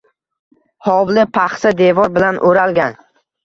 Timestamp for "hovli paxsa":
0.87-1.75